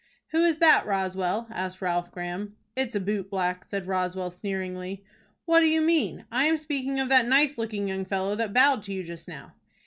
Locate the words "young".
7.87-8.05